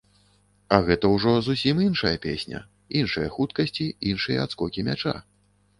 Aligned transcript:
А 0.77 0.79
гэта 0.87 1.05
ўжо 1.15 1.33
зусім 1.47 1.83
іншая 1.89 2.15
песня, 2.25 2.63
іншыя 3.03 3.27
хуткасці, 3.37 3.85
іншыя 4.15 4.37
адскокі 4.49 4.81
мяча. 4.91 5.15